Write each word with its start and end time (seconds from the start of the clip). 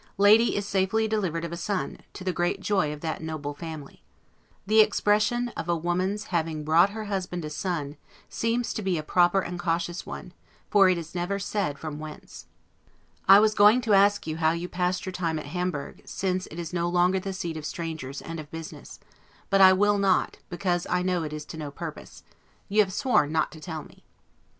Lady 0.17 0.55
is 0.55 0.65
safely 0.67 1.07
delivered 1.07 1.45
of 1.45 1.51
a 1.51 1.55
son, 1.55 1.99
to 2.11 2.23
the 2.23 2.33
great 2.33 2.59
joy 2.59 2.91
of 2.91 3.01
that 3.01 3.21
noble 3.21 3.53
family. 3.53 4.01
The 4.65 4.79
expression, 4.81 5.49
of 5.49 5.69
a 5.69 5.75
woman's 5.75 6.23
having 6.33 6.63
brought 6.63 6.89
her 6.89 7.03
husband 7.03 7.45
a 7.45 7.51
son, 7.51 7.97
seems 8.27 8.73
to 8.73 8.81
be 8.81 8.97
a 8.97 9.03
proper 9.03 9.41
and 9.41 9.59
cautious 9.59 10.03
one; 10.03 10.33
for 10.71 10.89
it 10.89 10.97
is 10.97 11.13
never 11.13 11.37
said 11.37 11.77
from 11.77 11.99
whence. 11.99 12.47
I 13.27 13.39
was 13.39 13.53
going 13.53 13.79
to 13.81 13.93
ask 13.93 14.25
you 14.25 14.37
how 14.37 14.53
you 14.53 14.67
passed 14.67 15.05
your 15.05 15.13
time 15.13 15.35
now 15.35 15.43
at 15.43 15.47
Hamburg, 15.49 16.01
since 16.03 16.47
it 16.47 16.57
is 16.57 16.73
no 16.73 16.89
longer 16.89 17.19
the 17.19 17.31
seat 17.31 17.55
of 17.55 17.63
strangers 17.63 18.23
and 18.23 18.39
of 18.39 18.49
business; 18.49 18.99
but 19.51 19.61
I 19.61 19.71
will 19.71 19.99
not, 19.99 20.39
because 20.49 20.87
I 20.89 21.03
know 21.03 21.21
it 21.21 21.31
is 21.31 21.45
to 21.45 21.57
no 21.57 21.69
purpose. 21.69 22.23
You 22.69 22.79
have 22.79 22.91
sworn 22.91 23.31
not 23.31 23.51
to 23.51 23.59
tell 23.61 23.83
me. 23.83 24.03